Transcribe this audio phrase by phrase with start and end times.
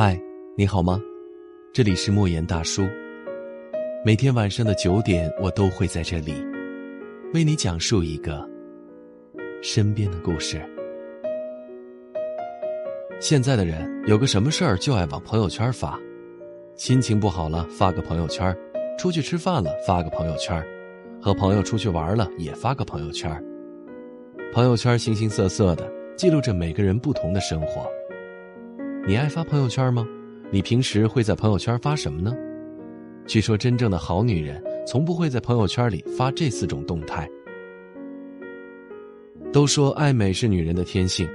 [0.00, 0.16] 嗨，
[0.56, 1.02] 你好吗？
[1.72, 2.86] 这里是莫言大叔。
[4.04, 6.34] 每天晚上的九点，我都会在这里，
[7.34, 8.48] 为你讲述一个
[9.60, 10.62] 身边的故事。
[13.18, 15.98] 现在的人有个什么事儿就爱往朋友圈发，
[16.76, 18.56] 心情不好了发个朋友圈，
[18.96, 20.64] 出去吃饭了发个朋友圈，
[21.20, 23.28] 和朋友出去玩了也发个朋友圈。
[24.52, 27.84] 朋友圈形形色色的，记录着每个人不同的生活。
[29.08, 30.06] 你爱发朋友圈吗？
[30.50, 32.36] 你平时会在朋友圈发什么呢？
[33.26, 37.26] 据说真正的好女人从不会在朋友圈里发这四种动态。
[39.50, 41.26] 都说爱美是女人的天性，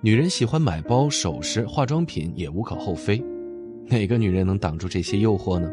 [0.00, 3.24] 女人喜欢买包、首饰、化妆品也无可厚非。
[3.86, 5.70] 哪个女人能挡住这些诱惑呢？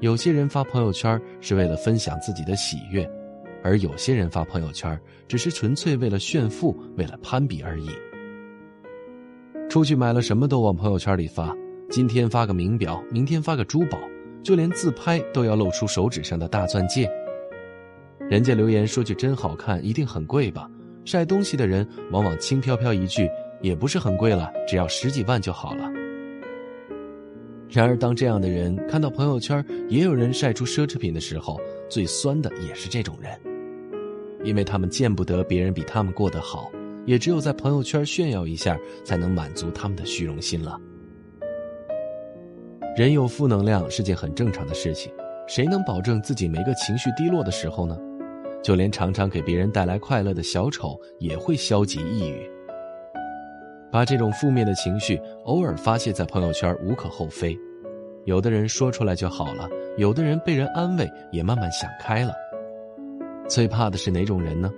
[0.00, 3.10] 有些人发朋友圈是为了分享自己的喜悦，
[3.64, 7.88] 而有些人发朋友圈只是纯粹为了炫富、为了攀比而已。
[9.70, 11.56] 出去买了什么都往朋友圈里发，
[11.88, 13.96] 今天发个名表，明天发个珠宝，
[14.42, 17.08] 就连自拍都要露出手指上的大钻戒。
[18.28, 20.68] 人家留言说句真好看，一定很贵吧？
[21.04, 23.30] 晒东西的人往往轻飘飘一句，
[23.62, 25.88] 也不是很贵了，只要十几万就好了。
[27.68, 33.30] 然而，当这样的人看到朋友圈也有人晒出奢侈品的时候，最酸的也是这种人，
[34.42, 36.72] 因为他们见不得别人比他们过得好。
[37.06, 40.78] 也只有在朋友圈炫耀一下，才能满足他们的虚荣心了。
[42.96, 45.12] 人有负能量是件很正常的事情，
[45.46, 47.96] 谁能保证自己没个情绪低落的时候呢？
[48.62, 52.50] 就连常常给别人带来快乐的小丑也会消极抑郁。
[53.90, 57.58] 把这种负面的情绪偶尔发泄在朋友圈无可厚非，
[58.26, 62.34] 有的人说出来就好了，有的人被人安慰也慢慢想开了。
[63.48, 64.70] 最怕的是哪种人呢？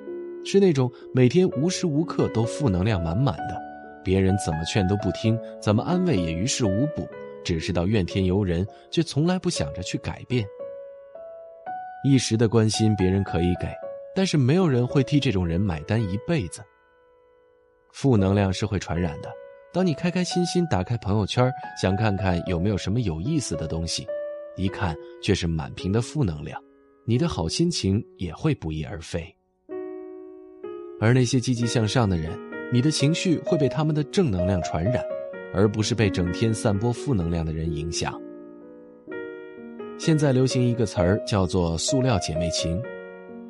[0.44, 3.60] 是那种每天无时无刻都负能量满满的，
[4.02, 7.08] 别人怎么劝都不听，怎么安慰也于事无补，
[7.44, 10.44] 只知道怨天尤人，却从来不想着去改变。
[12.04, 13.68] 一时的关心别人可以给，
[14.14, 16.60] 但是没有人会替这种人买单一辈子。
[17.92, 19.30] 负能量是会传染的，
[19.72, 21.48] 当你开开心心打开朋友圈，
[21.80, 24.04] 想看看有没有什么有意思的东西，
[24.56, 26.60] 一看却是满屏的负能量，
[27.04, 29.32] 你的好心情也会不翼而飞。
[31.02, 32.30] 而那些积极向上的人，
[32.72, 35.04] 你的情绪会被他们的正能量传染，
[35.52, 38.16] 而不是被整天散播负能量的人影响。
[39.98, 42.80] 现在流行一个词儿叫做“塑料姐妹情”，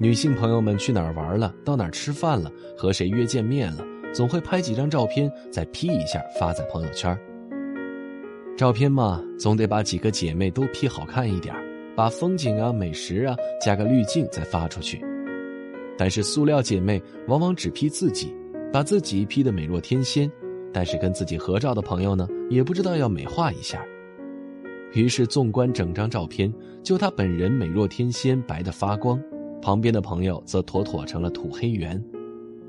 [0.01, 7.15] 女性朋友们去哪儿玩了，到哪儿吃饭了，和谁约见面了，总会拍几张照片，再 P 一下发在朋友圈。
[8.57, 11.55] 照片嘛，总得把几个姐妹都 P 好看一点，
[11.95, 15.05] 把风景啊、美食啊加个滤镜再发出去。
[15.97, 18.35] 但是塑料姐妹往往只 P 自己，
[18.73, 20.31] 把自己 P 得美若天仙，
[20.73, 23.85] 但是跟自己合照的朋友呢，也不知道要美化一下。
[24.95, 29.19] 于是纵观整张照片，就她本人美若天仙，白得发光，
[29.61, 32.03] 旁边的朋友则妥妥成了土黑圆。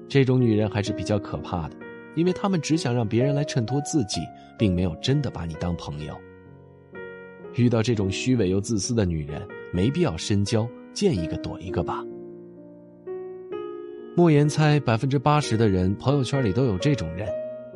[0.07, 1.75] 这种女人还是比较可怕的，
[2.15, 4.21] 因为她们只想让别人来衬托自己，
[4.57, 6.13] 并没有真的把你当朋友。
[7.55, 12.03] 遇到这种虚伪又自私的女人，没必要深交，见一个躲一个吧。
[14.15, 17.27] 莫言猜，百分之八十的人朋友圈里都有这种人，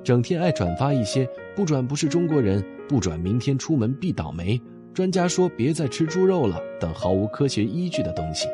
[0.03, 1.27] 整天爱转发一些
[1.57, 4.61] “不转不是中国人”“不转明天出门必倒霉
[4.93, 8.47] ”“专家说别再吃猪肉了”等毫无科学依据的东西。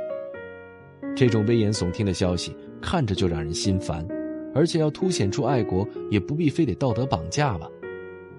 [1.13, 4.07] 这种危言耸听的消息看着就让人心烦，
[4.55, 7.67] 而且要凸显出爱国，也不必非得道德绑架吧？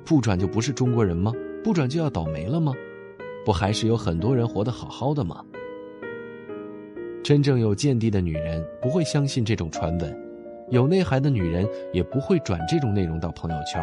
[0.07, 1.31] 不转就不是中国人吗？
[1.63, 2.73] 不转就要倒霉了吗？
[3.45, 5.45] 不还是有很多人活得好好的吗？
[7.25, 10.15] 真正有见地的女人不会相信这种传闻，
[10.69, 13.83] 有内涵的女人也不会转这种内容到朋友圈。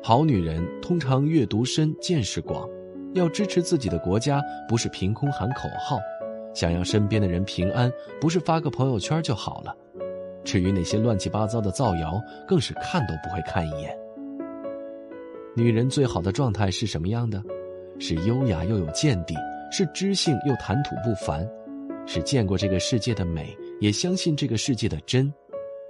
[0.00, 2.68] 好女人通常阅读深、见识广，
[3.14, 5.98] 要支持自己的国家，不是凭空喊口号；
[6.54, 9.76] 想要身边的人平安，不是发个朋友圈就好了。
[10.44, 13.92] 至于那些乱七八糟的造谣，更是看都不会看一眼。
[15.56, 17.42] 女人最好的状态是什么样的？
[17.98, 19.34] 是优雅又有见地。
[19.70, 21.48] 是知性又谈吐不凡，
[22.06, 25.32] 是见过这个世界的美，也相信这个世界的真，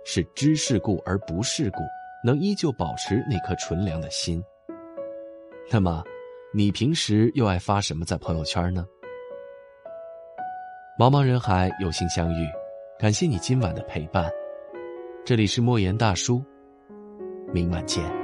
[0.05, 1.79] 是知世故而不世故，
[2.25, 4.43] 能依旧保持那颗纯良的心。
[5.71, 6.05] 那么，
[6.53, 8.87] 你平时又爱发什么在朋友圈呢？
[10.99, 12.47] 茫茫人海，有幸相遇，
[12.99, 14.31] 感谢你今晚的陪伴。
[15.25, 16.45] 这里是莫言大叔，
[17.55, 18.20] 明晚见。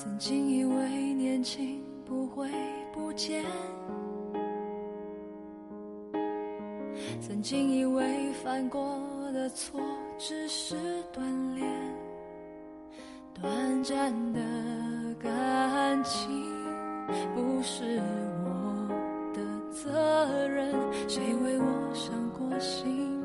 [0.00, 2.48] 曾经以为年轻不会
[2.92, 3.44] 不见
[7.20, 8.80] 曾经以为犯过
[9.32, 9.80] 的错
[10.16, 10.76] 只是
[11.12, 11.20] 锻
[11.56, 11.68] 炼
[13.34, 14.40] 短暂的
[15.18, 16.30] 感情
[17.34, 18.00] 不是
[18.44, 18.88] 我
[19.34, 20.72] 的责任
[21.08, 23.17] 谁为我伤过心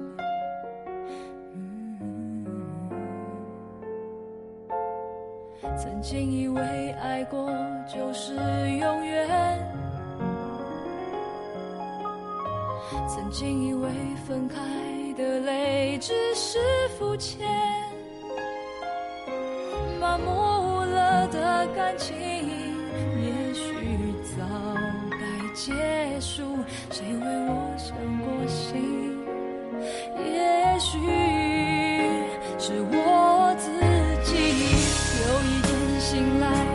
[5.77, 7.49] 曾经以为爱过
[7.87, 9.59] 就是永远
[13.07, 13.89] 曾经以为
[14.27, 14.57] 分开
[15.17, 16.59] 的泪只是
[16.97, 17.47] 肤浅
[20.01, 24.43] 麻木了的感情也许早
[25.11, 26.43] 该结束
[26.91, 29.17] 谁为我伤过心
[30.17, 30.99] 也许
[32.59, 33.12] 是我
[36.13, 36.72] 醒来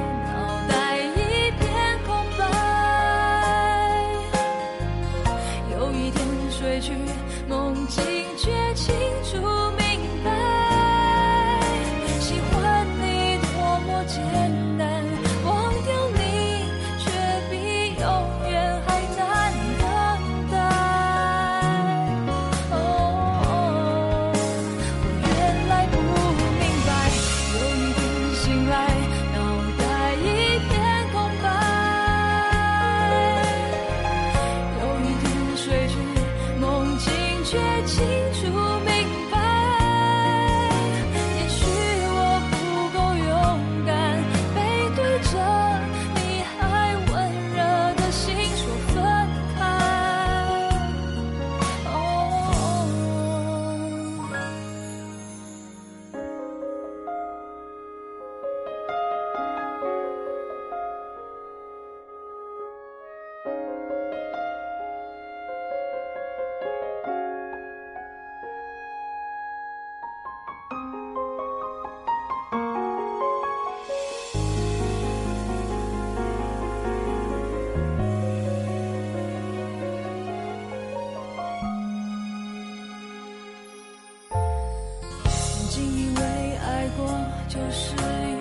[86.98, 88.37] 我就是。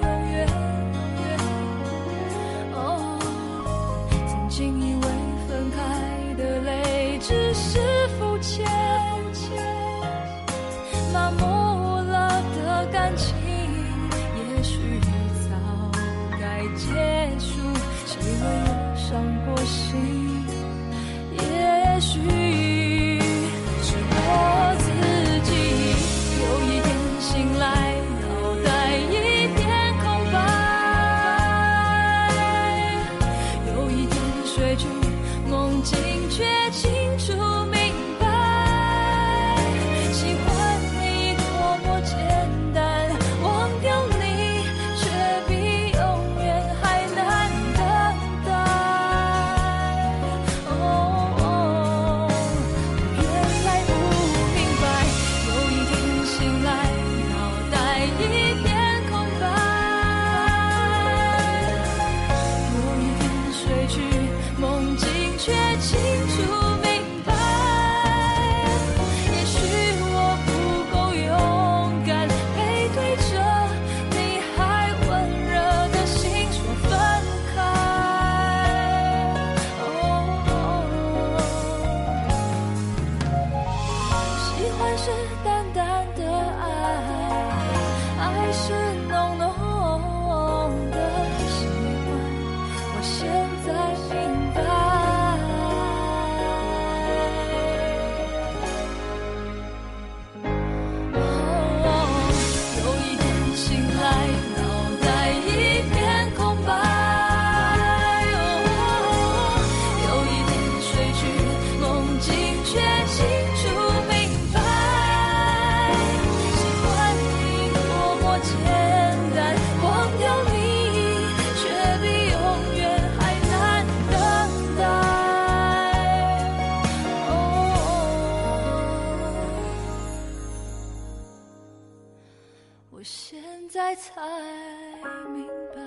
[135.23, 135.81] 你明白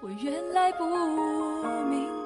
[0.00, 0.84] 我原来不
[1.88, 2.23] 明白。